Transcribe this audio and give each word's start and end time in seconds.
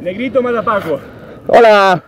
Negrito 0.00 0.40
Matapaco. 0.40 1.00
Hola, 1.48 2.02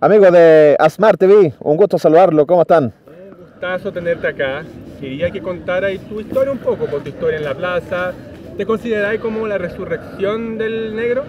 amigos 0.00 0.32
de 0.32 0.76
Asmart 0.80 1.18
TV, 1.20 1.54
un 1.60 1.76
gusto 1.76 1.96
saludarlo, 1.96 2.44
¿cómo 2.44 2.62
están? 2.62 2.92
Un 3.06 3.38
gustazo 3.38 3.92
tenerte 3.92 4.26
acá. 4.26 4.64
Quería 5.00 5.30
que 5.30 5.40
contaras 5.40 5.92
tu 6.08 6.20
historia 6.20 6.50
un 6.50 6.58
poco, 6.58 6.86
por 6.86 7.02
tu 7.02 7.10
historia 7.10 7.38
en 7.38 7.44
la 7.44 7.54
plaza. 7.54 8.12
¿Te 8.56 8.66
consideráis 8.66 9.20
como 9.20 9.46
la 9.46 9.58
resurrección 9.58 10.58
del 10.58 10.96
negro? 10.96 11.22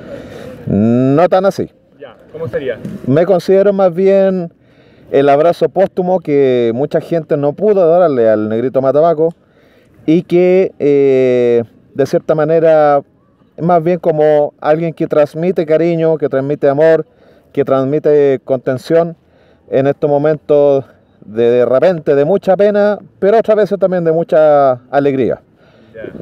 No 0.66 1.30
tan 1.30 1.46
así. 1.46 1.70
Ya, 2.00 2.18
¿cómo 2.32 2.48
sería? 2.48 2.80
Me 3.06 3.26
considero 3.26 3.72
más 3.72 3.94
bien 3.94 4.52
el 5.12 5.30
abrazo 5.30 5.70
póstumo 5.70 6.20
que 6.20 6.72
mucha 6.74 7.00
gente 7.00 7.38
no 7.38 7.54
pudo 7.54 7.88
darle 7.88 8.28
al 8.28 8.50
negrito 8.50 8.82
Matabaco 8.82 9.36
y 10.06 10.24
que 10.24 10.72
eh, 10.80 11.64
de 11.94 12.06
cierta 12.06 12.34
manera 12.34 13.04
más 13.62 13.84
bien 13.84 14.00
como 14.00 14.54
alguien 14.60 14.94
que 14.94 15.08
transmite 15.08 15.66
cariño, 15.66 16.18
que 16.18 16.30
transmite 16.30 16.68
amor, 16.70 17.06
que 17.52 17.66
transmite 17.66 18.40
contención 18.44 19.16
en 19.70 19.88
estos 19.88 20.10
momentos 20.10 20.86
de, 21.26 21.50
de 21.50 21.66
repente 21.66 22.16
de 22.16 22.26
mucha 22.26 22.56
pena, 22.56 23.00
pero 23.20 23.40
otras 23.40 23.58
veces 23.58 23.80
también 23.80 24.04
de 24.04 24.12
mucha 24.12 24.74
alegría. 24.90 25.42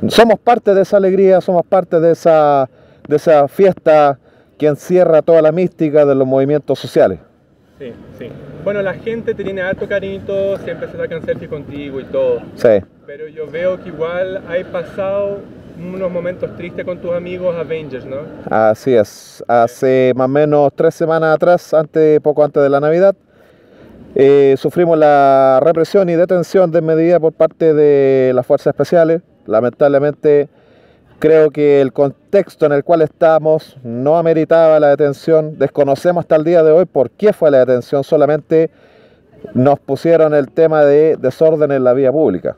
Somos 0.07 0.39
parte 0.39 0.73
de 0.73 0.81
esa 0.81 0.97
alegría, 0.97 1.41
somos 1.41 1.65
parte 1.65 1.99
de 1.99 2.11
esa, 2.11 2.69
de 3.07 3.15
esa 3.17 3.47
fiesta 3.47 4.17
que 4.57 4.67
encierra 4.67 5.21
toda 5.21 5.41
la 5.41 5.51
mística 5.51 6.05
de 6.05 6.15
los 6.15 6.25
movimientos 6.25 6.79
sociales. 6.79 7.19
Sí, 7.77 7.91
sí. 8.17 8.29
Bueno, 8.63 8.81
la 8.81 8.93
gente 8.93 9.33
te 9.33 9.43
tiene 9.43 9.61
harto 9.61 9.87
cariñito, 9.87 10.57
siempre 10.59 10.87
se 10.89 10.97
sacan 10.97 11.25
selfies 11.25 11.49
contigo 11.49 11.99
y 11.99 12.05
todo. 12.05 12.39
Sí. 12.55 12.81
Pero 13.05 13.27
yo 13.27 13.47
veo 13.47 13.83
que 13.83 13.89
igual 13.89 14.41
hay 14.47 14.63
pasado 14.63 15.39
unos 15.77 16.11
momentos 16.11 16.55
tristes 16.55 16.85
con 16.85 16.99
tus 16.99 17.13
amigos 17.13 17.55
Avengers, 17.55 18.05
¿no? 18.05 18.17
Así 18.49 18.93
es. 18.93 19.43
Hace 19.47 20.13
más 20.15 20.25
o 20.25 20.29
menos 20.29 20.73
tres 20.75 20.95
semanas 20.95 21.35
atrás, 21.35 21.73
antes, 21.73 22.19
poco 22.21 22.43
antes 22.43 22.61
de 22.61 22.69
la 22.69 22.79
Navidad, 22.79 23.15
eh, 24.15 24.55
sufrimos 24.57 24.97
la 24.97 25.59
represión 25.61 26.09
y 26.09 26.13
detención 26.13 26.71
desmedida 26.71 27.19
por 27.19 27.33
parte 27.33 27.73
de 27.73 28.31
las 28.33 28.45
fuerzas 28.45 28.67
especiales. 28.67 29.21
Lamentablemente, 29.45 30.47
creo 31.19 31.51
que 31.51 31.81
el 31.81 31.91
contexto 31.91 32.65
en 32.65 32.71
el 32.71 32.83
cual 32.83 33.01
estamos 33.01 33.77
no 33.83 34.17
ameritaba 34.17 34.79
la 34.79 34.89
detención. 34.89 35.59
Desconocemos 35.59 36.23
hasta 36.23 36.37
el 36.37 36.45
día 36.45 36.63
de 36.63 36.71
hoy 36.71 36.85
por 36.85 37.11
qué 37.11 37.33
fue 37.33 37.51
la 37.51 37.59
detención. 37.59 38.03
Solamente 38.03 38.69
nos 39.53 39.79
pusieron 39.79 40.33
el 40.33 40.49
tema 40.49 40.85
de 40.85 41.17
desorden 41.17 41.71
en 41.71 41.83
la 41.83 41.93
vía 41.93 42.11
pública. 42.11 42.55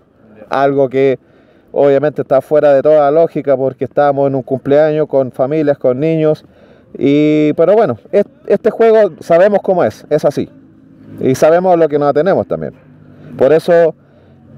Algo 0.50 0.90
que 0.90 1.20
obviamente 1.80 2.22
está 2.24 2.42
fuera 2.42 2.74
de 2.74 2.82
toda 2.82 3.10
lógica 3.12 3.56
porque 3.56 3.86
estábamos 3.86 4.28
en 4.28 4.36
un 4.36 4.42
cumpleaños 4.42 5.08
con 5.08 5.32
familias, 5.32 5.78
con 5.78 6.00
niños. 6.00 6.44
Y, 6.98 7.54
pero 7.54 7.74
bueno, 7.74 7.98
es- 8.12 8.26
este 8.48 8.70
juego 8.72 9.12
sabemos 9.20 9.60
cómo 9.62 9.84
es, 9.84 10.06
es 10.10 10.26
así. 10.26 10.50
Y 11.20 11.36
sabemos 11.36 11.78
lo 11.78 11.88
que 11.88 12.00
nos 12.00 12.10
atenemos 12.10 12.48
también. 12.48 12.74
Por 13.38 13.54
eso 13.54 13.94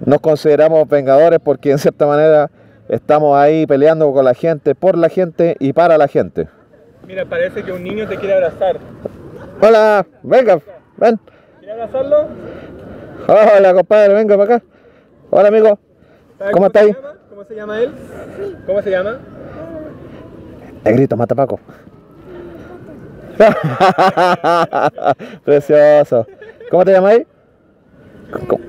nos 0.05 0.19
consideramos 0.21 0.87
vengadores 0.87 1.39
porque 1.43 1.71
en 1.71 1.77
cierta 1.79 2.05
manera 2.05 2.49
estamos 2.87 3.37
ahí 3.37 3.65
peleando 3.67 4.11
con 4.13 4.23
la 4.25 4.33
gente, 4.33 4.73
por 4.75 4.97
la 4.97 5.09
gente 5.09 5.57
y 5.59 5.73
para 5.73 5.97
la 5.97 6.07
gente. 6.07 6.47
Mira, 7.05 7.25
parece 7.25 7.63
que 7.63 7.71
un 7.71 7.83
niño 7.83 8.07
te 8.07 8.15
quiere 8.17 8.35
abrazar. 8.35 8.77
Hola, 9.61 10.05
venga, 10.23 10.59
ven. 10.97 11.19
¿Quieres 11.59 11.75
abrazarlo? 11.75 12.27
Hola, 13.27 13.73
compadre, 13.73 14.13
venga 14.13 14.37
para 14.37 14.55
acá. 14.55 14.65
Hola, 15.31 15.47
amigo. 15.49 15.79
¿Sabes 16.39 16.53
¿Cómo 16.53 16.67
está 16.67 16.79
ahí? 16.79 16.95
¿Cómo 17.29 17.43
se 17.43 17.53
llama 17.53 17.81
él? 17.81 17.93
¿Cómo 18.65 18.81
se 18.81 18.89
llama? 18.89 19.19
Negrito, 20.85 21.17
mata 21.17 21.35
Paco. 21.35 21.59
Precioso. 25.43 26.25
¿Cómo 26.71 26.85
te 26.85 26.93
llamas 26.93 27.11
ahí? 27.11 27.27
¿Cómo? 28.47 28.63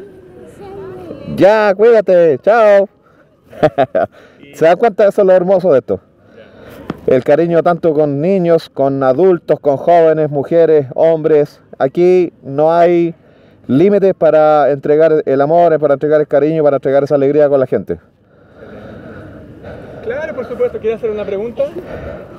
Ya, 1.37 1.73
cuídate. 1.77 2.39
Chao. 2.39 2.89
¿Se 4.55 4.65
dan 4.65 4.77
cuenta? 4.77 5.07
Eso 5.07 5.23
es 5.23 5.27
lo 5.29 5.33
hermoso 5.33 5.73
de 5.73 5.79
esto. 5.79 6.01
El 7.07 7.23
cariño 7.23 7.63
tanto 7.63 7.95
con 7.95 8.21
niños, 8.21 8.69
con 8.69 9.05
adultos, 9.05 9.61
con 9.61 9.77
jóvenes, 9.77 10.29
mujeres, 10.29 10.89
hombres. 10.97 11.63
Aquí 11.79 12.33
no 12.43 12.73
hay 12.73 13.15
límites 13.71 14.15
para 14.15 14.71
entregar 14.71 15.23
el 15.25 15.41
amor, 15.41 15.79
para 15.79 15.95
entregar 15.95 16.21
el 16.21 16.27
cariño, 16.27 16.63
para 16.63 16.77
entregar 16.77 17.05
esa 17.05 17.15
alegría 17.15 17.49
con 17.49 17.61
la 17.61 17.67
gente. 17.67 17.99
Claro, 20.03 20.35
por 20.35 20.45
supuesto. 20.47 20.79
¿Quieres 20.79 20.99
hacer 20.99 21.11
una 21.11 21.25
pregunta? 21.25 21.63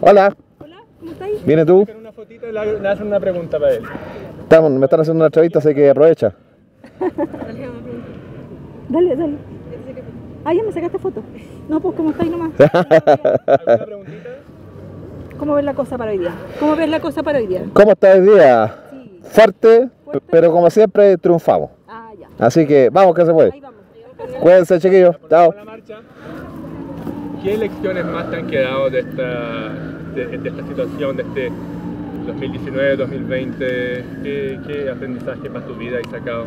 Hola, 0.01 0.35
Hola, 0.59 0.83
¿cómo 0.99 1.11
estáis? 1.11 1.45
¿viene 1.45 1.65
tú? 1.65 1.85
Con 1.85 1.95
una 1.97 2.11
fotito 2.11 2.47
y 2.47 2.51
le 2.51 2.87
hacen 2.89 3.07
una 3.07 3.19
pregunta 3.19 3.57
para 3.59 3.73
él. 3.73 3.83
Estamos, 4.41 4.71
me 4.71 4.85
están 4.85 4.99
haciendo 4.99 5.19
una 5.19 5.27
entrevista, 5.27 5.59
así 5.59 5.73
que 5.73 5.89
aprovecha. 5.89 6.33
Dale, 8.89 9.15
dale. 9.15 9.37
Ah, 10.43 10.53
ya 10.53 10.63
me 10.63 10.71
sacaste 10.73 10.97
foto. 10.97 11.23
No, 11.69 11.79
pues 11.79 11.95
¿cómo 11.95 12.09
estáis 12.09 12.29
nomás? 12.29 12.51
¿Alguna 12.59 13.85
preguntita? 13.85 14.29
¿Cómo 15.39 15.53
ves 15.53 15.63
la 15.63 15.73
cosa 15.73 15.97
para 15.97 16.11
hoy 16.11 16.17
día? 16.17 16.31
¿Cómo 16.59 16.75
ves 16.75 16.89
la 16.89 16.99
cosa 16.99 17.23
para 17.23 17.39
hoy 17.39 17.47
día? 17.47 17.63
¿Cómo 17.71 17.91
está 17.93 18.11
el 18.11 18.25
día? 18.25 18.75
Sí. 18.91 19.19
Fuerte, 19.23 19.89
pero 20.29 20.51
como 20.51 20.69
siempre 20.69 21.17
triunfamos. 21.17 21.69
Ah, 21.87 22.11
ya. 22.19 22.27
Así 22.45 22.65
que 22.67 22.89
vamos 22.91 23.15
que 23.15 23.21
se 23.23 23.29
Ahí 23.29 23.35
puede. 23.35 23.53
vamos. 23.61 23.81
Cuídense 24.41 24.79
chiquillos. 24.79 25.15
Chao. 25.29 25.53
¿Qué 27.43 27.57
lecciones 27.57 28.05
más 28.05 28.29
te 28.29 28.35
han 28.37 28.47
quedado 28.47 28.89
de 28.89 28.99
esta, 28.99 29.69
de, 30.15 30.37
de 30.37 30.49
esta 30.49 30.67
situación, 30.67 31.17
de 31.17 31.23
este 31.23 31.51
2019, 32.27 32.97
2020? 32.97 34.05
¿Qué, 34.23 34.59
qué 34.67 34.89
aprendizaje 34.91 35.49
para 35.49 35.65
tu 35.65 35.75
vida 35.75 35.97
has 36.03 36.11
sacado? 36.11 36.45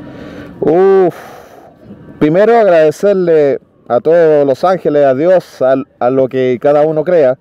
Uf. 0.61 1.15
Primero 2.21 2.57
agradecerle 2.57 3.59
a 3.89 3.99
todos 4.01 4.47
los 4.47 4.63
ángeles, 4.65 5.05
a 5.05 5.15
Dios, 5.15 5.61
a, 5.61 5.75
a 5.99 6.11
lo 6.11 6.29
que 6.29 6.59
cada 6.63 6.83
uno 6.83 7.03
crea, 7.05 7.37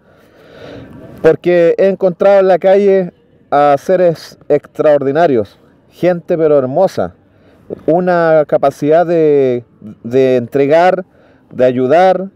porque 1.22 1.76
he 1.78 1.88
encontrado 1.88 2.40
en 2.40 2.48
la 2.48 2.58
calle 2.58 3.14
a 3.52 3.76
seres 3.78 4.38
extraordinarios, 4.50 5.58
gente 5.94 6.38
pero 6.38 6.58
hermosa, 6.58 7.14
una 7.86 8.44
capacidad 8.48 9.06
de, 9.06 9.64
de 10.04 10.38
entregar, 10.38 11.06
de 11.52 11.66
ayudar, 11.66 12.30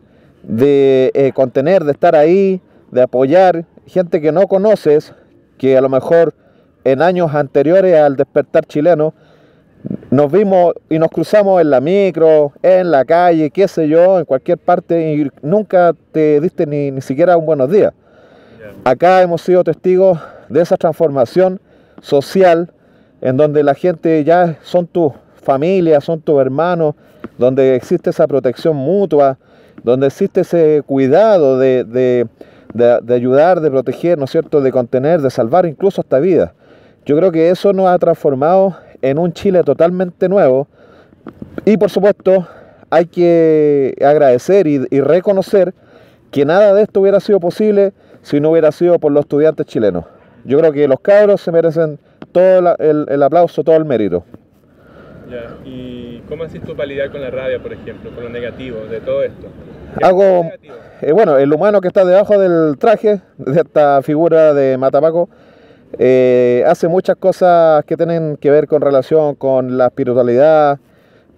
de 0.44 1.12
eh, 1.16 1.32
contener, 1.34 1.84
de 1.84 1.92
estar 1.92 2.16
ahí, 2.16 2.62
de 2.92 3.02
apoyar, 3.02 3.66
gente 3.88 4.22
que 4.22 4.32
no 4.32 4.48
conoces, 4.48 5.14
que 5.58 5.76
a 5.76 5.82
lo 5.82 5.90
mejor 5.90 6.36
en 6.84 7.02
años 7.02 7.34
anteriores 7.34 8.00
al 8.00 8.16
despertar 8.16 8.66
chileno, 8.66 9.14
nos 10.12 10.32
vimos 10.32 10.74
y 10.90 11.00
nos 11.00 11.10
cruzamos 11.10 11.60
en 11.60 11.70
la 11.72 11.82
micro, 11.82 12.54
en 12.62 12.92
la 12.92 13.06
calle, 13.06 13.50
qué 13.50 13.68
sé 13.68 13.88
yo, 13.88 14.20
en 14.20 14.26
cualquier 14.26 14.58
parte 14.58 15.14
y 15.14 15.32
nunca 15.42 15.94
te 16.12 16.40
diste 16.40 16.66
ni, 16.66 16.92
ni 16.92 17.02
siquiera 17.02 17.38
un 17.38 17.46
buenos 17.46 17.72
días. 17.72 17.94
Acá 18.84 19.22
hemos 19.22 19.42
sido 19.42 19.64
testigos 19.64 20.20
de 20.48 20.62
esa 20.62 20.78
transformación 20.78 21.60
social 22.02 22.72
en 23.22 23.38
donde 23.38 23.64
la 23.64 23.74
gente 23.74 24.24
ya 24.24 24.58
son 24.64 24.88
tus 24.88 25.14
familias, 25.42 26.04
son 26.04 26.22
tus 26.22 26.40
hermanos, 26.40 26.96
donde 27.38 27.76
existe 27.76 28.10
esa 28.10 28.28
protección 28.28 28.76
mutua, 28.76 29.38
donde 29.84 30.08
existe 30.08 30.42
ese 30.42 30.84
cuidado 30.86 31.58
de, 31.60 31.84
de- 31.84 32.28
de- 32.74 33.14
ayudar, 33.14 33.62
de 33.62 33.72
proteger, 33.72 34.18
¿no 34.18 34.26
es 34.26 34.32
cierto?, 34.32 34.62
de 34.62 34.72
contener, 34.72 35.22
de 35.22 35.30
salvar 35.30 35.66
incluso 35.66 36.02
hasta 36.02 36.20
vida. 36.20 36.54
Yo 37.06 37.16
creo 37.16 37.32
que 37.32 37.50
eso 37.50 37.74
nos 37.74 37.88
ha 37.88 37.98
transformado 37.98 38.76
en 39.02 39.18
un 39.18 39.32
Chile 39.34 39.64
totalmente 39.64 40.28
nuevo 40.28 40.68
y 41.66 41.78
por 41.78 41.90
supuesto 41.90 42.48
hay 42.90 43.06
que 43.06 43.96
agradecer 44.06 44.68
y, 44.68 44.86
y 44.90 45.02
reconocer 45.02 45.74
que 46.32 46.46
nada 46.46 46.74
de 46.74 46.84
esto 46.84 47.00
hubiera 47.02 47.20
sido 47.20 47.40
posible 47.40 47.94
si 48.22 48.40
no 48.42 48.52
hubiera 48.52 48.72
sido 48.72 49.00
por 49.00 49.12
los 49.12 49.22
estudiantes 49.22 49.66
chilenos. 49.66 50.06
Yo 50.44 50.60
creo 50.60 50.72
que 50.74 50.88
los 50.88 51.00
cabros 51.00 51.42
se 51.42 51.52
merecen 51.52 52.00
todo 52.32 52.62
la- 52.62 52.76
el, 52.80 53.06
el 53.10 53.24
aplauso, 53.24 53.64
todo 53.64 53.76
el 53.78 53.86
mérito. 53.86 54.24
Ya. 55.30 55.56
¿Y 55.66 56.20
cómo 56.30 56.44
haces 56.44 56.62
tu 56.64 56.76
para 56.76 56.88
lidiar 56.88 57.12
con 57.12 57.22
la 57.22 57.30
rabia, 57.30 57.60
por 57.62 57.74
ejemplo, 57.74 58.12
con 58.12 58.24
lo 58.24 58.30
negativo 58.30 58.80
de 58.90 59.00
todo 59.02 59.24
esto? 59.24 59.48
¿Qué 59.98 60.06
Hago, 60.06 60.50
eh, 61.02 61.12
bueno, 61.12 61.38
el 61.38 61.52
humano 61.54 61.82
que 61.82 61.88
está 61.90 62.06
debajo 62.06 62.38
del 62.40 62.78
traje, 62.78 63.22
de 63.38 63.60
esta 63.60 64.02
figura 64.02 64.54
de 64.54 64.78
Matapaco, 64.78 65.30
eh, 66.00 66.64
hace 66.68 66.88
muchas 66.88 67.16
cosas 67.18 67.84
que 67.86 67.98
tienen 67.98 68.38
que 68.38 68.52
ver 68.52 68.68
con 68.68 68.82
relación 68.82 69.36
con 69.36 69.78
la 69.78 69.88
espiritualidad, 69.88 70.80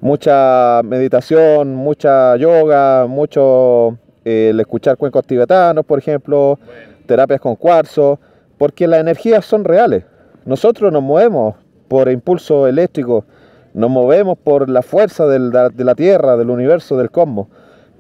mucha 0.02 0.82
meditación, 0.84 1.76
mucha 1.76 2.36
yoga, 2.38 3.06
mucho 3.08 3.98
eh, 4.26 4.50
el 4.52 4.60
escuchar 4.60 4.98
cuencos 4.98 5.26
tibetanos, 5.26 5.86
por 5.86 6.00
ejemplo, 6.00 6.60
Bueno, 6.64 6.94
terapias 7.06 7.42
con 7.42 7.56
cuarzo, 7.56 8.20
porque 8.58 8.88
las 8.88 9.00
energías 9.00 9.46
son 9.46 9.64
reales. 9.64 10.04
Nosotros 10.46 10.92
nos 10.92 11.04
movemos 11.04 11.56
por 11.88 12.10
impulso 12.10 12.68
eléctrico, 12.68 13.26
nos 13.74 13.90
movemos 13.90 14.38
por 14.38 14.70
la 14.70 14.82
fuerza 14.82 15.28
de 15.28 15.40
la 15.84 15.96
Tierra, 15.96 16.38
del 16.38 16.50
universo, 16.50 16.98
del 16.98 17.12
cosmos. 17.12 17.48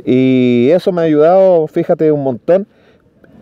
Y 0.06 0.70
eso 0.72 0.92
me 0.92 1.02
ha 1.02 1.06
ayudado, 1.06 1.68
fíjate, 1.68 2.12
un 2.12 2.24
montón. 2.24 2.68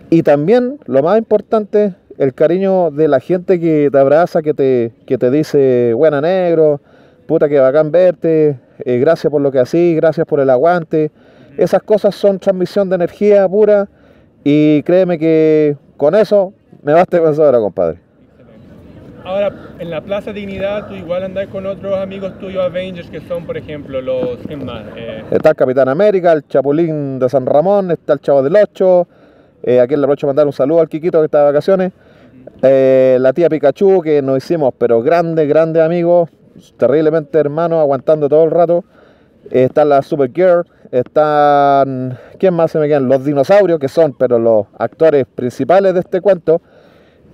Y 0.10 0.24
también, 0.24 0.80
lo 0.86 1.04
más 1.04 1.18
importante, 1.18 1.96
el 2.18 2.34
cariño 2.34 2.92
de 2.92 3.08
la 3.08 3.20
gente 3.20 3.60
que 3.60 3.90
te 3.92 3.98
abraza, 3.98 4.42
que 4.42 4.54
te, 4.54 4.94
que 5.06 5.18
te 5.18 5.30
dice, 5.30 5.94
buena 5.94 6.22
negro, 6.22 6.82
puta 7.28 7.48
que 7.48 7.60
bacán 7.60 7.92
verte, 7.92 8.60
eh, 8.80 8.98
gracias 9.00 9.30
por 9.30 9.42
lo 9.42 9.52
que 9.52 9.60
hacís, 9.60 9.96
gracias 9.96 10.26
por 10.26 10.40
el 10.40 10.50
aguante. 10.50 11.12
Esas 11.58 11.84
cosas 11.84 12.16
son 12.16 12.40
transmisión 12.40 12.90
de 12.90 12.96
energía 12.96 13.48
pura 13.48 13.88
y 14.44 14.82
créeme 14.84 15.18
que 15.20 15.76
con 15.98 16.16
eso 16.16 16.54
me 16.84 16.94
basta 16.94 17.20
con 17.20 17.40
ahora, 17.40 17.60
compadre. 17.60 18.07
Ahora, 19.28 19.52
en 19.78 19.90
la 19.90 20.00
Plaza 20.00 20.32
Dignidad, 20.32 20.88
tú 20.88 20.94
igual 20.94 21.22
andás 21.22 21.48
con 21.48 21.66
otros 21.66 22.00
amigos 22.00 22.40
tuyos 22.40 22.64
Avengers 22.64 23.10
que 23.10 23.20
son, 23.20 23.46
por 23.46 23.58
ejemplo, 23.58 24.00
los. 24.00 24.38
¿Quién 24.48 24.64
más? 24.64 24.86
Eh, 24.96 25.22
Está 25.32 25.50
el 25.50 25.56
Capitán 25.58 25.90
América, 25.90 26.32
el 26.32 26.48
Chapulín 26.48 27.20
de 27.20 27.28
San 27.28 27.46
Ramón, 27.46 27.92
está 27.92 28.14
el 28.14 28.22
Chavo 28.22 28.42
del 28.42 28.56
Ocho. 28.56 29.06
Eh, 29.64 29.82
aquí 29.82 29.98
le 29.98 30.04
aprovecho 30.04 30.28
a 30.28 30.30
mandar 30.30 30.46
un 30.46 30.54
saludo 30.54 30.80
al 30.80 30.88
Quiquito 30.88 31.20
que 31.20 31.26
está 31.26 31.40
de 31.40 31.44
vacaciones. 31.44 31.92
Eh, 32.62 33.18
la 33.20 33.34
tía 33.34 33.50
Pikachu, 33.50 34.02
que 34.02 34.22
nos 34.22 34.38
hicimos, 34.38 34.74
pero 34.78 35.02
grandes, 35.02 35.46
grandes 35.50 35.84
amigos, 35.84 36.30
terriblemente 36.78 37.38
hermanos, 37.38 37.82
aguantando 37.82 38.30
todo 38.30 38.46
el 38.46 38.52
rato. 38.52 38.86
está 39.52 39.84
la 39.84 40.04
Supergirl, 40.04 40.64
están. 40.90 42.18
¿Quién 42.40 42.54
más 42.54 42.72
se 42.72 42.80
me 42.80 42.88
quedan? 42.88 43.10
Los 43.10 43.26
dinosaurios, 43.26 43.78
que 43.78 43.90
son, 43.90 44.14
pero 44.18 44.40
los 44.40 44.68
actores 44.80 45.26
principales 45.36 45.94
de 45.96 46.00
este 46.00 46.22
cuento. 46.22 46.62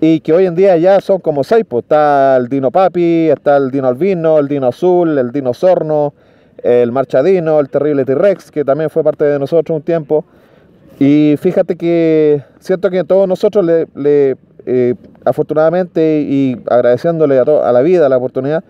Y 0.01 0.19
que 0.19 0.33
hoy 0.33 0.45
en 0.45 0.55
día 0.55 0.75
ya 0.77 0.99
son 0.99 1.19
como 1.19 1.43
seis, 1.43 1.65
pues 1.67 1.83
está 1.83 2.35
el 2.37 2.49
Dino 2.49 2.71
Papi, 2.71 3.29
está 3.29 3.57
el 3.57 3.71
Dino 3.71 3.87
Albino, 3.87 4.37
el 4.37 4.47
Dino 4.47 4.67
Azul, 4.67 5.17
el 5.17 5.31
Dino 5.31 5.53
Sorno, 5.53 6.13
el 6.61 6.91
Marchadino, 6.91 7.59
el 7.59 7.69
Terrible 7.69 8.03
T-Rex, 8.05 8.51
que 8.51 8.65
también 8.65 8.89
fue 8.89 9.03
parte 9.03 9.23
de 9.25 9.39
nosotros 9.39 9.75
un 9.75 9.81
tiempo. 9.81 10.25
Y 10.99 11.35
fíjate 11.39 11.75
que 11.75 12.43
siento 12.59 12.89
que 12.89 13.03
todos 13.03 13.27
nosotros 13.27 13.65
le, 13.65 13.87
le, 13.95 14.35
eh, 14.65 14.95
afortunadamente 15.25 16.21
y 16.21 16.57
agradeciéndole 16.69 17.39
a, 17.39 17.41
a 17.41 17.71
la 17.71 17.81
vida 17.81 18.07
la 18.09 18.17
oportunidad, 18.17 18.63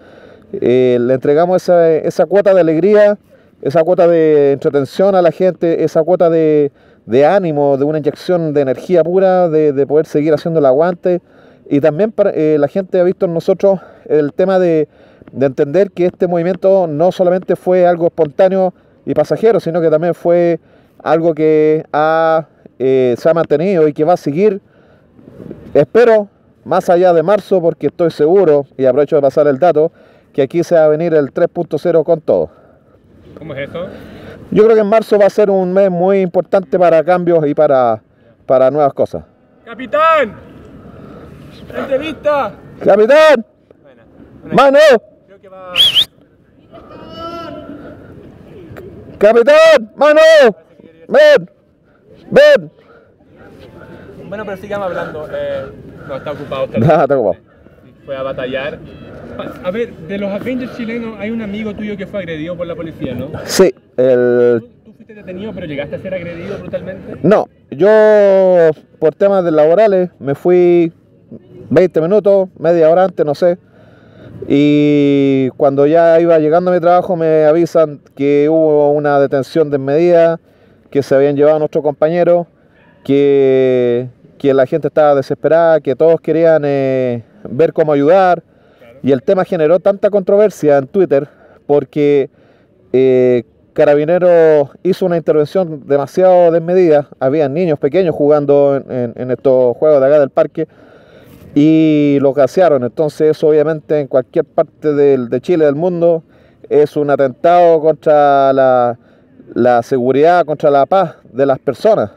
eh, 0.54 0.98
le 1.00 1.14
entregamos 1.16 1.64
esa, 1.64 1.92
esa 1.96 2.26
cuota 2.26 2.54
de 2.54 2.62
alegría, 2.62 3.18
esa 3.62 3.84
cuota 3.84 4.08
de 4.08 4.52
entretención 4.52 5.16
a 5.16 5.22
la 5.22 5.32
gente, 5.32 5.84
esa 5.84 6.04
cuota 6.04 6.30
de, 6.30 6.72
de 7.06 7.26
ánimo, 7.26 7.78
de 7.78 7.86
una 7.86 7.98
inyección 7.98 8.54
de 8.54 8.62
energía 8.62 9.04
pura, 9.04 9.50
de, 9.50 9.74
de 9.74 9.88
poder 9.88 10.06
seguir 10.06 10.34
haciendo 10.34 10.60
el 10.60 10.66
aguante. 10.66 11.22
Y 11.70 11.82
también 11.82 12.14
eh, 12.34 12.58
la 12.60 12.68
gente 12.68 13.00
ha 13.00 13.04
visto 13.04 13.26
en 13.26 13.34
nosotros 13.34 13.80
el 14.06 14.34
tema 14.34 14.60
de, 14.60 14.88
de 15.32 15.46
entender 15.46 15.92
que 15.92 16.06
este 16.06 16.28
movimiento 16.28 16.88
no 16.88 17.12
solamente 17.12 17.56
fue 17.56 17.88
algo 17.88 18.08
espontáneo 18.08 18.74
y 19.06 19.14
pasajero, 19.14 19.60
sino 19.60 19.82
que 19.82 19.90
también 19.90 20.14
fue 20.14 20.60
algo 21.04 21.34
que 21.34 21.84
ha, 21.92 22.48
eh, 22.80 23.16
se 23.18 23.30
ha 23.30 23.34
mantenido 23.34 23.88
y 23.88 23.94
que 23.94 24.04
va 24.04 24.14
a 24.14 24.18
seguir, 24.18 24.62
espero, 25.74 26.30
más 26.64 26.90
allá 26.90 27.14
de 27.14 27.24
marzo, 27.24 27.62
porque 27.62 27.88
estoy 27.88 28.12
seguro, 28.12 28.66
y 28.78 28.86
aprovecho 28.86 29.18
de 29.18 29.22
pasar 29.22 29.48
el 29.48 29.60
dato, 29.60 29.92
que 30.32 30.42
aquí 30.42 30.64
se 30.64 30.76
va 30.76 30.86
a 30.86 30.88
venir 30.88 31.14
el 31.14 31.34
3.0 31.34 32.04
con 32.04 32.22
todo. 32.22 32.50
¿Cómo 33.38 33.54
es 33.54 33.70
eso? 33.70 33.88
Yo 34.54 34.64
creo 34.64 34.76
que 34.76 34.82
en 34.82 34.88
marzo 34.88 35.18
va 35.18 35.26
a 35.26 35.30
ser 35.32 35.50
un 35.50 35.74
mes 35.74 35.90
muy 35.90 36.22
importante 36.22 36.78
para 36.78 37.04
cambios 37.04 37.44
y 37.48 37.56
para, 37.56 38.04
para 38.46 38.70
nuevas 38.70 38.94
cosas. 38.94 39.24
¡Capitán! 39.66 40.36
¡Entrevista! 41.76 42.54
¡Capitán! 42.84 43.46
Buena. 43.82 44.04
¡Mano! 44.54 44.80
Creo 45.26 45.42
que 45.42 45.50
va. 45.50 45.74
¡Capitán! 49.18 49.92
¡Mano! 49.96 50.22
¡Ven! 51.08 51.50
¡Ven! 52.30 52.72
Bueno, 54.30 54.46
pero 54.46 54.58
sigamos 54.58 54.88
hablando. 54.88 55.28
Eh, 55.34 55.66
no, 56.08 56.16
está 56.16 56.32
ocupado. 56.32 56.66
Está 56.66 56.78
Nada, 56.78 57.04
está 57.04 57.18
ocupado. 57.18 57.44
Fue 58.06 58.16
a 58.16 58.22
batallar. 58.22 58.78
A 59.64 59.72
ver, 59.72 59.94
de 59.94 60.18
los 60.20 60.32
Avengers 60.32 60.78
chilenos 60.78 61.18
hay 61.20 61.32
un 61.32 61.42
amigo 61.42 61.74
tuyo 61.74 61.98
que 61.98 62.06
fue 62.06 62.20
agredido 62.20 62.56
por 62.56 62.68
la 62.68 62.76
policía, 62.76 63.16
¿no? 63.16 63.32
Sí, 63.46 63.74
el 63.98 64.62
Tú, 64.62 64.70
tú 64.86 64.94
fuiste 64.94 65.14
detenido, 65.14 65.54
pero 65.54 65.66
llegaste 65.66 65.96
a 65.96 66.00
ser 66.00 66.14
agredido 66.14 66.58
brutalmente. 66.60 67.18
No, 67.24 67.48
yo 67.72 67.90
por 69.00 69.16
temas 69.16 69.44
de 69.44 69.52
laborales 69.52 70.10
me 70.20 70.36
fui 70.36 70.94
20 71.70 72.02
minutos, 72.02 72.50
media 72.58 72.90
hora 72.90 73.06
antes, 73.06 73.26
no 73.26 73.36
sé. 73.36 73.58
Y 74.48 75.50
cuando 75.58 75.86
ya 75.86 76.20
iba 76.20 76.38
llegando 76.40 76.72
a 76.72 76.74
mi 76.74 76.80
trabajo 76.80 77.16
me 77.16 77.46
avisan 77.46 78.02
que 78.16 78.48
hubo 78.50 78.92
una 78.92 79.20
detención 79.20 79.70
desmedida, 79.70 80.40
que 80.90 81.02
se 81.02 81.16
habían 81.16 81.36
llevado 81.36 81.56
a 81.58 81.60
nuestro 81.60 81.82
compañero, 81.82 82.48
que, 83.04 84.10
que 84.38 84.54
la 84.54 84.66
gente 84.66 84.88
estaba 84.88 85.16
desesperada, 85.16 85.80
que 85.80 85.96
todos 85.96 86.20
querían 86.22 86.64
eh, 86.66 87.24
ver 87.50 87.74
cómo 87.74 87.94
ayudar. 87.94 88.44
Y 89.02 89.12
el 89.12 89.22
tema 89.24 89.44
generó 89.44 89.80
tanta 89.80 90.10
controversia 90.10 90.78
en 90.78 90.88
Twitter 90.88 91.28
porque 91.66 92.30
eh, 92.94 93.44
Carabineros 93.74 94.70
hizo 94.84 95.06
una 95.06 95.18
intervención 95.18 95.88
demasiado 95.88 96.52
desmedida. 96.52 97.10
Había 97.20 97.50
niños 97.50 97.80
pequeños 97.80 98.16
jugando 98.16 98.76
en, 98.88 99.32
estos 99.32 99.76
juegos 99.78 100.00
de 100.00 100.08
acá 100.08 100.20
del 100.20 100.30
parque 100.30 100.68
y 101.56 102.18
los 102.22 102.36
gasearon. 102.36 102.84
Entonces 102.84 103.32
eso 103.32 103.48
obviamente 103.48 104.00
en 104.00 104.08
cualquier 104.08 104.46
parte 104.46 104.94
de 104.94 105.42
Chile, 105.42 105.66
del 105.66 105.76
mundo, 105.76 106.24
es 106.70 106.96
un 106.96 107.10
atentado 107.10 107.82
contra 107.82 108.54
la, 108.54 108.98
la 109.54 109.84
seguridad, 109.84 110.46
contra 110.46 110.70
la 110.70 110.86
paz 110.86 111.16
de 111.32 111.46
las 111.46 111.60
personas. 111.60 112.12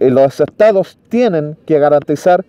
Y 0.00 0.10
los 0.10 0.40
estados 0.40 0.98
tienen 1.08 1.56
que 1.66 1.78
garantizar 1.78 2.44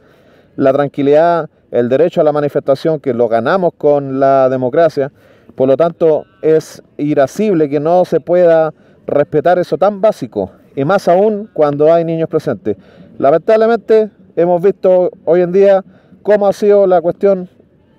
la 0.55 0.73
tranquilidad, 0.73 1.49
el 1.71 1.89
derecho 1.89 2.21
a 2.21 2.23
la 2.23 2.31
manifestación, 2.31 2.99
que 2.99 3.13
lo 3.13 3.27
ganamos 3.27 3.73
con 3.77 4.19
la 4.19 4.49
democracia. 4.49 5.11
Por 5.57 5.67
lo 5.67 5.75
tanto, 5.75 6.25
es 6.43 6.83
irascible 6.97 7.67
que 7.67 7.79
no 7.79 8.05
se 8.05 8.19
pueda 8.19 8.75
respetar 9.07 9.57
eso 9.57 9.75
tan 9.75 10.01
básico, 10.01 10.51
y 10.75 10.85
más 10.85 11.07
aún 11.07 11.49
cuando 11.51 11.91
hay 11.91 12.05
niños 12.05 12.29
presentes. 12.29 12.77
Lamentablemente, 13.17 14.11
hemos 14.35 14.61
visto 14.61 15.09
hoy 15.25 15.41
en 15.41 15.51
día 15.51 15.83
cómo 16.21 16.45
ha 16.45 16.53
sido 16.53 16.85
la 16.85 17.01
cuestión 17.01 17.49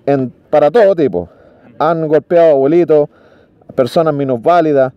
en, 0.05 0.31
para 0.49 0.71
todo 0.71 0.95
tipo. 0.95 1.27
Han 1.79 2.07
golpeado 2.07 2.51
abuelitos, 2.51 3.09
personas 3.75 4.13
minusválidas. 4.13 4.93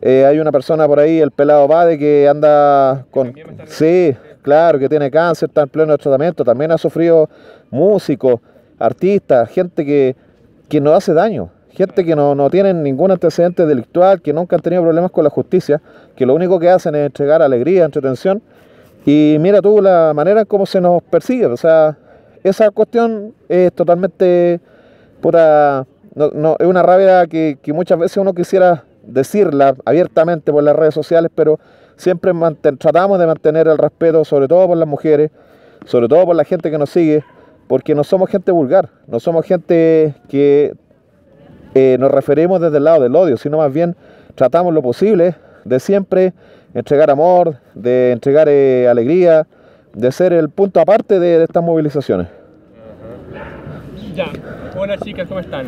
Eh, 0.00 0.24
hay 0.24 0.38
una 0.38 0.52
persona 0.52 0.86
por 0.86 1.00
ahí, 1.00 1.18
el 1.18 1.32
pelado 1.32 1.66
Bade, 1.66 1.98
que 1.98 2.28
anda 2.28 3.06
con... 3.10 3.34
Sí, 3.66 4.14
claro, 4.42 4.78
que 4.78 4.88
tiene 4.88 5.10
cáncer, 5.10 5.48
está 5.48 5.62
en 5.62 5.68
pleno 5.68 5.98
tratamiento. 5.98 6.44
También 6.44 6.70
ha 6.70 6.78
sufrido 6.78 7.28
músicos, 7.72 8.38
artistas, 8.78 9.50
gente 9.50 9.84
que, 9.84 10.14
que 10.68 10.80
no 10.80 10.92
hace 10.92 11.12
daño. 11.12 11.50
Gente 11.74 12.04
que 12.04 12.14
no, 12.14 12.36
no 12.36 12.50
tienen 12.50 12.84
ningún 12.84 13.10
antecedente 13.10 13.66
delictual, 13.66 14.22
que 14.22 14.32
nunca 14.32 14.54
han 14.54 14.62
tenido 14.62 14.82
problemas 14.82 15.10
con 15.10 15.24
la 15.24 15.30
justicia, 15.30 15.82
que 16.14 16.24
lo 16.24 16.34
único 16.34 16.60
que 16.60 16.70
hacen 16.70 16.94
es 16.94 17.06
entregar 17.06 17.42
alegría, 17.42 17.84
entretención. 17.84 18.40
Y 19.04 19.36
mira 19.40 19.60
tú 19.60 19.82
la 19.82 20.12
manera 20.14 20.40
en 20.40 20.46
cómo 20.46 20.66
se 20.66 20.80
nos 20.80 21.02
persigue. 21.02 21.46
O 21.46 21.56
sea, 21.56 21.98
esa 22.44 22.70
cuestión 22.70 23.34
es 23.48 23.72
totalmente 23.72 24.60
pura. 25.20 25.84
No, 26.14 26.30
no, 26.30 26.56
es 26.60 26.66
una 26.66 26.82
rabia 26.82 27.26
que, 27.26 27.58
muchas 27.74 27.98
veces 27.98 28.18
uno 28.18 28.34
quisiera 28.34 28.84
decirla 29.02 29.74
abiertamente 29.84 30.52
por 30.52 30.62
las 30.62 30.76
redes 30.76 30.94
sociales, 30.94 31.30
pero 31.34 31.58
siempre 31.96 32.32
tratamos 32.78 33.18
de 33.18 33.26
mantener 33.26 33.66
el 33.66 33.78
respeto, 33.78 34.24
sobre 34.24 34.46
todo 34.46 34.68
por 34.68 34.76
las 34.76 34.86
mujeres, 34.86 35.32
sobre 35.86 36.06
todo 36.06 36.24
por 36.24 36.36
la 36.36 36.44
gente 36.44 36.70
que 36.70 36.78
nos 36.78 36.90
sigue, 36.90 37.24
porque 37.66 37.96
no 37.96 38.04
somos 38.04 38.30
gente 38.30 38.52
vulgar, 38.52 38.90
no 39.08 39.18
somos 39.18 39.44
gente 39.44 40.14
que 40.28 40.76
eh, 41.74 41.96
nos 41.98 42.10
referimos 42.10 42.60
desde 42.60 42.78
el 42.78 42.84
lado 42.84 43.02
del 43.02 43.14
odio, 43.16 43.36
sino 43.36 43.58
más 43.58 43.72
bien 43.72 43.96
tratamos 44.34 44.72
lo 44.72 44.82
posible 44.82 45.34
de 45.64 45.80
siempre 45.80 46.32
entregar 46.74 47.10
amor, 47.10 47.56
de 47.74 48.12
entregar 48.12 48.48
eh, 48.48 48.88
alegría, 48.88 49.46
de 49.92 50.10
ser 50.12 50.32
el 50.32 50.48
punto 50.50 50.80
aparte 50.80 51.18
de, 51.20 51.38
de 51.38 51.44
estas 51.44 51.62
movilizaciones. 51.62 52.26
Ya. 54.14 54.26
Hola 54.76 54.96
chicas, 54.98 55.26
¿cómo 55.28 55.40
están? 55.40 55.66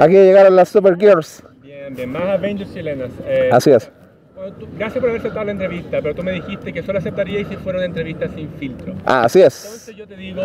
Aquí 0.00 0.14
llegaron 0.14 0.54
las 0.56 0.68
Supergirls. 0.68 1.42
Bien, 1.62 1.94
bien. 1.94 2.10
Más 2.10 2.22
Avengers 2.24 2.72
chilenas. 2.74 3.10
Eh, 3.26 3.48
Así 3.52 3.70
es. 3.70 3.90
bueno, 4.34 4.52
tú- 4.58 4.66
gracias 4.78 5.00
por 5.00 5.08
haber 5.08 5.20
aceptado 5.20 5.44
la 5.46 5.52
entrevista, 5.52 5.98
pero 6.02 6.14
tú 6.14 6.22
me 6.22 6.32
dijiste 6.32 6.72
que 6.72 6.82
solo 6.82 6.98
aceptarías 6.98 7.48
si 7.48 7.56
fuera 7.56 7.78
una 7.78 7.86
entrevista 7.86 8.28
sin 8.28 8.50
filtro. 8.50 8.94
Ah, 9.06 9.24
así 9.24 9.40
es. 9.40 9.64
Entonces 9.64 9.96
yo 9.96 10.06
te 10.06 10.16
digo, 10.16 10.42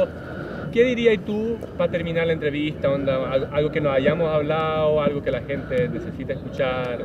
¿qué 0.71 0.83
dirías 0.83 1.19
tú 1.25 1.57
para 1.77 1.91
terminar 1.91 2.27
la 2.27 2.33
entrevista? 2.33 2.89
Onda, 2.89 3.31
al- 3.31 3.49
algo 3.51 3.71
que 3.71 3.81
nos 3.81 3.93
hayamos 3.93 4.27
hablado, 4.29 5.01
algo 5.01 5.21
que 5.21 5.31
la 5.31 5.41
gente 5.41 5.87
necesita 5.89 6.33
escuchar, 6.33 6.99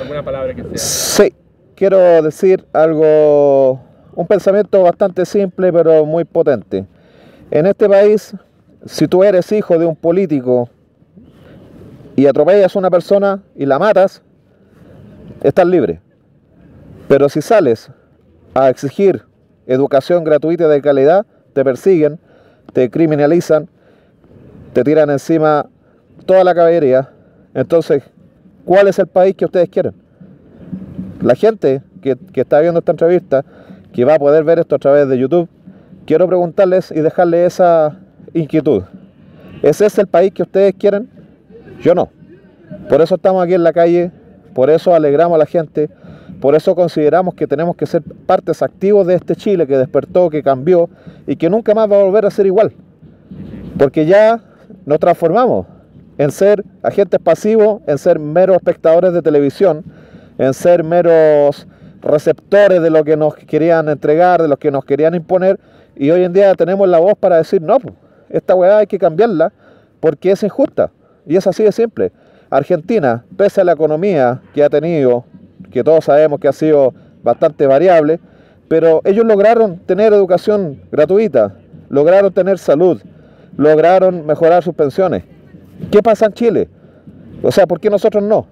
alguna 0.00 0.22
palabra 0.22 0.54
que 0.54 0.62
sea. 0.62 0.78
Sí, 0.78 1.34
quiero 1.74 2.22
decir 2.22 2.64
algo, 2.72 3.80
un 4.14 4.26
pensamiento 4.26 4.82
bastante 4.82 5.24
simple 5.24 5.72
pero 5.72 6.04
muy 6.04 6.24
potente. 6.24 6.84
En 7.50 7.66
este 7.66 7.88
país, 7.88 8.34
si 8.86 9.06
tú 9.06 9.22
eres 9.22 9.50
hijo 9.52 9.78
de 9.78 9.86
un 9.86 9.94
político 9.96 10.68
y 12.16 12.26
atropellas 12.26 12.74
a 12.74 12.78
una 12.78 12.90
persona 12.90 13.42
y 13.54 13.66
la 13.66 13.78
matas, 13.78 14.22
estás 15.42 15.66
libre. 15.66 16.00
Pero 17.08 17.28
si 17.28 17.42
sales 17.42 17.90
a 18.54 18.68
exigir 18.70 19.22
educación 19.66 20.24
gratuita 20.24 20.68
de 20.68 20.80
calidad, 20.82 21.26
te 21.52 21.64
persiguen, 21.64 22.18
te 22.72 22.90
criminalizan, 22.90 23.68
te 24.72 24.84
tiran 24.84 25.10
encima 25.10 25.66
toda 26.26 26.44
la 26.44 26.54
caballería. 26.54 27.10
Entonces, 27.54 28.02
¿cuál 28.64 28.88
es 28.88 28.98
el 28.98 29.06
país 29.06 29.34
que 29.36 29.44
ustedes 29.44 29.68
quieren? 29.68 29.94
La 31.20 31.34
gente 31.34 31.82
que, 32.00 32.16
que 32.32 32.40
está 32.40 32.60
viendo 32.60 32.78
esta 32.80 32.92
entrevista, 32.92 33.44
que 33.92 34.04
va 34.04 34.14
a 34.14 34.18
poder 34.18 34.44
ver 34.44 34.58
esto 34.58 34.76
a 34.76 34.78
través 34.78 35.08
de 35.08 35.18
YouTube, 35.18 35.48
quiero 36.06 36.26
preguntarles 36.26 36.90
y 36.90 37.00
dejarles 37.00 37.54
esa 37.54 37.98
inquietud. 38.32 38.82
¿Es 39.62 39.80
ese 39.80 40.00
el 40.00 40.06
país 40.06 40.32
que 40.32 40.42
ustedes 40.42 40.74
quieren? 40.74 41.08
Yo 41.80 41.94
no. 41.94 42.10
Por 42.88 43.00
eso 43.00 43.14
estamos 43.14 43.42
aquí 43.44 43.54
en 43.54 43.62
la 43.62 43.72
calle, 43.72 44.10
por 44.54 44.70
eso 44.70 44.94
alegramos 44.94 45.36
a 45.36 45.38
la 45.38 45.46
gente, 45.46 45.90
por 46.42 46.56
eso 46.56 46.74
consideramos 46.74 47.34
que 47.34 47.46
tenemos 47.46 47.76
que 47.76 47.86
ser 47.86 48.02
partes 48.02 48.62
activos 48.62 49.06
de 49.06 49.14
este 49.14 49.36
Chile 49.36 49.64
que 49.64 49.78
despertó, 49.78 50.28
que 50.28 50.42
cambió 50.42 50.90
y 51.24 51.36
que 51.36 51.48
nunca 51.48 51.72
más 51.72 51.88
va 51.88 52.00
a 52.00 52.02
volver 52.02 52.26
a 52.26 52.32
ser 52.32 52.46
igual. 52.46 52.72
Porque 53.78 54.06
ya 54.06 54.40
nos 54.84 54.98
transformamos 54.98 55.66
en 56.18 56.32
ser 56.32 56.64
agentes 56.82 57.20
pasivos, 57.20 57.80
en 57.86 57.96
ser 57.96 58.18
meros 58.18 58.56
espectadores 58.56 59.12
de 59.12 59.22
televisión, 59.22 59.84
en 60.36 60.52
ser 60.52 60.82
meros 60.82 61.68
receptores 62.00 62.82
de 62.82 62.90
lo 62.90 63.04
que 63.04 63.16
nos 63.16 63.36
querían 63.36 63.88
entregar, 63.88 64.42
de 64.42 64.48
lo 64.48 64.56
que 64.56 64.72
nos 64.72 64.84
querían 64.84 65.14
imponer, 65.14 65.60
y 65.94 66.10
hoy 66.10 66.24
en 66.24 66.32
día 66.32 66.52
tenemos 66.56 66.88
la 66.88 66.98
voz 66.98 67.14
para 67.16 67.36
decir, 67.36 67.62
no, 67.62 67.78
esta 68.28 68.56
weá 68.56 68.78
hay 68.78 68.88
que 68.88 68.98
cambiarla 68.98 69.52
porque 70.00 70.32
es 70.32 70.42
injusta. 70.42 70.90
Y 71.24 71.36
es 71.36 71.46
así 71.46 71.62
de 71.62 71.70
simple. 71.70 72.10
Argentina, 72.50 73.24
pese 73.36 73.60
a 73.60 73.64
la 73.64 73.74
economía 73.74 74.42
que 74.52 74.64
ha 74.64 74.68
tenido, 74.68 75.24
que 75.70 75.84
todos 75.84 76.04
sabemos 76.04 76.40
que 76.40 76.48
ha 76.48 76.52
sido 76.52 76.94
bastante 77.22 77.66
variable, 77.66 78.20
pero 78.68 79.00
ellos 79.04 79.24
lograron 79.24 79.78
tener 79.78 80.12
educación 80.12 80.80
gratuita, 80.90 81.54
lograron 81.88 82.32
tener 82.32 82.58
salud, 82.58 83.00
lograron 83.56 84.26
mejorar 84.26 84.62
sus 84.62 84.74
pensiones. 84.74 85.24
¿Qué 85.90 86.02
pasa 86.02 86.26
en 86.26 86.32
Chile? 86.32 86.68
O 87.42 87.50
sea, 87.50 87.66
¿por 87.66 87.80
qué 87.80 87.90
nosotros 87.90 88.22
no? 88.22 88.46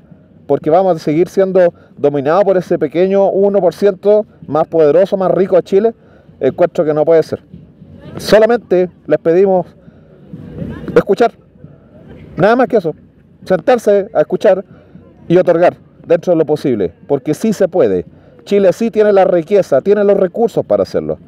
Porque 0.47 0.69
vamos 0.69 0.97
a 0.97 0.99
seguir 0.99 1.29
siendo 1.29 1.73
dominados 1.97 2.45
por 2.45 2.57
ese 2.57 2.79
pequeño 2.79 3.31
1% 3.31 4.27
más 4.47 4.67
poderoso, 4.67 5.17
más 5.17 5.31
rico 5.31 5.57
de 5.57 5.63
Chile. 5.63 5.95
Encuentro 6.41 6.85
que 6.85 6.93
no 6.93 7.05
puede 7.05 7.23
ser. 7.23 7.43
Solamente 8.17 8.91
les 9.07 9.19
pedimos 9.19 9.67
escuchar. 10.95 11.33
Nada 12.37 12.57
más 12.57 12.67
que 12.67 12.79
eso. 12.79 12.95
Sentarse 13.45 14.09
a 14.13 14.21
escuchar 14.21 14.65
y 15.29 15.37
otorgar 15.37 15.77
dentro 16.11 16.33
de 16.33 16.37
lo 16.37 16.45
posible, 16.45 16.93
porque 17.07 17.35
sí 17.35 17.53
se 17.53 17.69
puede. 17.69 18.05
Chile 18.45 18.73
sí 18.73 18.91
tiene 18.91 19.13
la 19.13 19.25
riqueza, 19.25 19.81
tiene 19.81 20.03
los 20.03 20.19
recursos 20.19 20.67
para 20.67 20.83
hacerlo, 20.83 21.19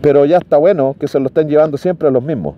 pero 0.00 0.24
ya 0.24 0.38
está 0.38 0.56
bueno 0.56 0.94
que 0.98 1.08
se 1.08 1.18
lo 1.18 1.26
estén 1.26 1.48
llevando 1.48 1.76
siempre 1.76 2.08
a 2.08 2.10
los 2.10 2.22
mismos. 2.22 2.54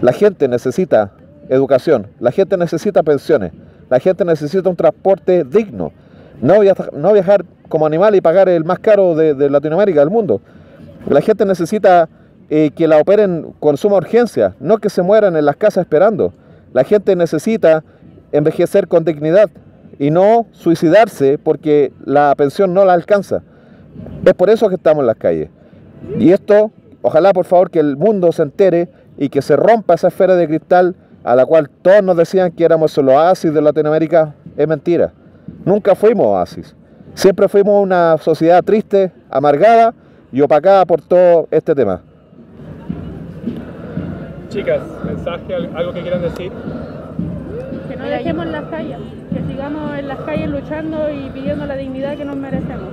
La 0.00 0.12
gente 0.12 0.46
necesita 0.46 1.12
educación, 1.48 2.06
la 2.20 2.30
gente 2.30 2.56
necesita 2.56 3.02
pensiones, 3.02 3.52
la 3.90 3.98
gente 3.98 4.24
necesita 4.24 4.68
un 4.68 4.76
transporte 4.76 5.42
digno, 5.42 5.92
no 6.40 6.60
viajar, 6.60 7.44
como 7.68 7.86
animal 7.86 8.14
y 8.14 8.20
pagar 8.20 8.48
el 8.48 8.64
más 8.64 8.78
caro 8.78 9.16
de, 9.16 9.34
de 9.34 9.50
Latinoamérica, 9.50 10.00
del 10.00 10.10
mundo. 10.10 10.40
La 11.08 11.20
gente 11.20 11.44
necesita 11.44 12.08
eh, 12.48 12.70
que 12.76 12.86
la 12.86 12.98
operen 12.98 13.52
con 13.58 13.76
suma 13.76 13.96
urgencia, 13.96 14.54
no 14.60 14.78
que 14.78 14.90
se 14.90 15.02
mueran 15.02 15.36
en 15.36 15.44
las 15.44 15.56
casas 15.56 15.82
esperando. 15.82 16.32
La 16.72 16.84
gente 16.84 17.16
necesita 17.16 17.82
envejecer 18.30 18.86
con 18.86 19.04
dignidad, 19.04 19.50
y 19.98 20.10
no 20.10 20.46
suicidarse 20.52 21.38
porque 21.38 21.92
la 22.04 22.34
pensión 22.36 22.74
no 22.74 22.84
la 22.84 22.92
alcanza. 22.92 23.42
Es 24.24 24.34
por 24.34 24.50
eso 24.50 24.68
que 24.68 24.74
estamos 24.74 25.02
en 25.02 25.06
las 25.06 25.16
calles. 25.16 25.48
Y 26.18 26.32
esto, 26.32 26.70
ojalá 27.02 27.32
por 27.32 27.44
favor 27.44 27.70
que 27.70 27.80
el 27.80 27.96
mundo 27.96 28.32
se 28.32 28.42
entere 28.42 28.88
y 29.16 29.28
que 29.28 29.42
se 29.42 29.56
rompa 29.56 29.94
esa 29.94 30.08
esfera 30.08 30.36
de 30.36 30.46
cristal 30.46 30.94
a 31.24 31.34
la 31.34 31.46
cual 31.46 31.70
todos 31.82 32.02
nos 32.02 32.16
decían 32.16 32.52
que 32.52 32.64
éramos 32.64 32.96
el 32.98 33.08
oasis 33.08 33.52
de 33.52 33.60
Latinoamérica, 33.60 34.34
es 34.56 34.68
mentira. 34.68 35.12
Nunca 35.64 35.94
fuimos 35.94 36.26
oasis. 36.26 36.76
Siempre 37.14 37.48
fuimos 37.48 37.82
una 37.82 38.16
sociedad 38.18 38.62
triste, 38.62 39.10
amargada 39.30 39.94
y 40.30 40.40
opacada 40.42 40.84
por 40.84 41.00
todo 41.00 41.48
este 41.50 41.74
tema. 41.74 42.02
Chicas, 44.50 44.80
mensaje, 45.04 45.54
algo 45.74 45.92
que 45.92 46.02
quieran 46.02 46.22
decir. 46.22 46.52
Que 47.88 47.96
no 47.96 48.04
dejemos 48.04 48.46
las 48.46 48.64
calles 48.66 48.98
que 49.36 49.52
sigamos 49.52 49.98
en 49.98 50.08
las 50.08 50.18
calles 50.20 50.48
luchando 50.48 51.10
y 51.10 51.28
pidiendo 51.30 51.66
la 51.66 51.76
dignidad 51.76 52.16
que 52.16 52.24
nos 52.24 52.36
merecemos. 52.36 52.88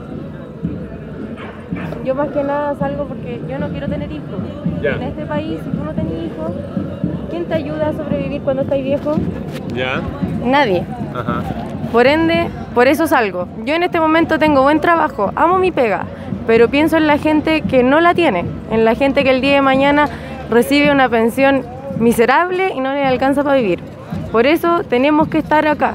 Yo 2.03 2.15
más 2.15 2.29
que 2.29 2.43
nada 2.43 2.75
salgo 2.75 3.05
porque 3.05 3.41
yo 3.47 3.57
no 3.59 3.69
quiero 3.69 3.87
tener 3.87 4.11
hijos. 4.11 4.41
En 4.81 5.03
este 5.03 5.25
país, 5.25 5.61
si 5.63 5.69
tú 5.69 5.83
no 5.83 5.93
tienes 5.93 6.13
hijos, 6.25 6.51
¿quién 7.29 7.45
te 7.45 7.53
ayuda 7.53 7.89
a 7.89 7.93
sobrevivir 7.93 8.41
cuando 8.41 8.63
estás 8.63 8.83
viejo? 8.83 9.15
Ya. 9.73 10.01
Nadie. 10.43 10.83
Ajá. 11.15 11.41
Por 11.93 12.07
ende, 12.07 12.49
por 12.75 12.87
eso 12.87 13.07
salgo. 13.07 13.47
Yo 13.63 13.75
en 13.75 13.83
este 13.83 14.01
momento 14.01 14.37
tengo 14.37 14.63
buen 14.63 14.81
trabajo, 14.81 15.31
amo 15.35 15.59
mi 15.59 15.71
pega, 15.71 16.05
pero 16.45 16.67
pienso 16.67 16.97
en 16.97 17.07
la 17.07 17.17
gente 17.17 17.61
que 17.61 17.83
no 17.83 18.01
la 18.01 18.13
tiene, 18.13 18.43
en 18.69 18.83
la 18.83 18.95
gente 18.95 19.23
que 19.23 19.29
el 19.29 19.39
día 19.39 19.53
de 19.53 19.61
mañana 19.61 20.09
recibe 20.49 20.91
una 20.91 21.07
pensión 21.07 21.63
miserable 21.99 22.73
y 22.75 22.81
no 22.81 22.91
le 22.91 23.05
alcanza 23.05 23.43
para 23.43 23.55
vivir. 23.55 23.79
Por 24.31 24.45
eso 24.45 24.81
tenemos 24.83 25.27
que 25.27 25.37
estar 25.37 25.67
acá, 25.67 25.93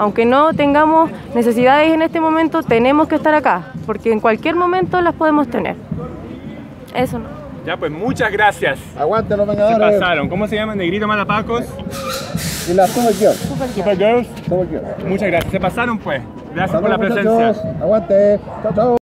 aunque 0.00 0.24
no 0.24 0.54
tengamos 0.54 1.10
necesidades 1.34 1.92
en 1.92 2.00
este 2.00 2.20
momento, 2.20 2.62
tenemos 2.62 3.06
que 3.06 3.16
estar 3.16 3.34
acá, 3.34 3.72
porque 3.84 4.10
en 4.10 4.18
cualquier 4.18 4.56
momento 4.56 4.98
las 5.02 5.14
podemos 5.14 5.46
tener. 5.48 5.76
Eso 6.94 7.18
no. 7.18 7.28
Ya, 7.66 7.76
pues 7.76 7.92
muchas 7.92 8.32
gracias. 8.32 8.78
Aguante 8.98 9.36
los 9.36 9.46
vengadores. 9.46 9.76
Se 9.76 10.00
pasaron. 10.00 10.30
¿Cómo 10.30 10.46
se 10.46 10.56
llaman? 10.56 10.78
Negrito 10.78 11.06
Malapacos. 11.06 11.66
Y 12.66 12.72
las 12.72 12.88
Supergirls. 12.90 13.36
Supergirls. 13.74 14.26
Super 14.48 15.06
Muchas 15.06 15.28
gracias. 15.28 15.52
Se 15.52 15.60
pasaron 15.60 15.98
pues. 15.98 16.22
Gracias 16.54 16.80
por 16.80 16.88
la 16.88 16.96
presencia. 16.96 17.48
Aguante. 17.82 18.40
Chao, 18.62 18.72
chao. 18.74 18.96